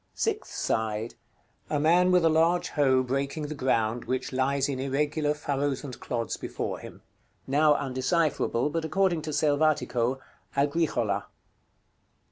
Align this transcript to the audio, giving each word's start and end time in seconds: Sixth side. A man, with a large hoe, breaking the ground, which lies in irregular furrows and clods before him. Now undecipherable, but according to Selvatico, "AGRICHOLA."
Sixth 0.15 0.51
side. 0.55 1.13
A 1.69 1.79
man, 1.79 2.09
with 2.11 2.25
a 2.25 2.27
large 2.29 2.69
hoe, 2.69 3.03
breaking 3.03 3.43
the 3.49 3.53
ground, 3.53 4.05
which 4.05 4.33
lies 4.33 4.67
in 4.67 4.79
irregular 4.79 5.35
furrows 5.35 5.83
and 5.83 5.99
clods 5.99 6.37
before 6.37 6.79
him. 6.79 7.03
Now 7.45 7.75
undecipherable, 7.75 8.71
but 8.71 8.83
according 8.83 9.21
to 9.21 9.29
Selvatico, 9.31 10.19
"AGRICHOLA." 10.57 11.27